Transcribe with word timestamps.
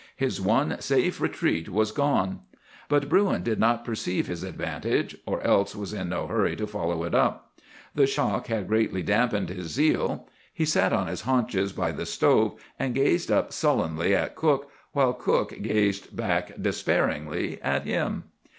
His 0.15 0.41
one 0.41 0.77
safe 0.81 1.21
retreat 1.21 1.69
was 1.69 1.91
gone. 1.91 2.39
But 2.89 3.07
Bruin 3.07 3.43
did 3.43 3.59
not 3.59 3.85
perceive 3.85 4.25
his 4.25 4.41
advantage, 4.41 5.15
or 5.27 5.41
else 5.43 5.75
was 5.75 5.93
in 5.93 6.09
no 6.09 6.25
hurry 6.25 6.55
to 6.55 6.65
follow 6.65 7.03
it 7.03 7.13
up. 7.13 7.59
The 7.93 8.07
shock 8.07 8.47
had 8.47 8.67
greatly 8.67 9.03
dampened 9.03 9.49
his 9.49 9.67
zeal. 9.67 10.27
He 10.51 10.65
sat 10.65 10.91
on 10.91 11.05
his 11.05 11.21
haunches 11.21 11.71
by 11.71 11.91
the 11.91 12.07
stove, 12.07 12.59
and 12.79 12.95
gazed 12.95 13.31
up 13.31 13.53
sullenly 13.53 14.15
at 14.15 14.35
cook, 14.35 14.71
while 14.93 15.13
cook 15.13 15.55
gazed 15.61 16.15
back 16.15 16.59
despairingly 16.59 17.61
at 17.61 17.83
him. 17.85 18.23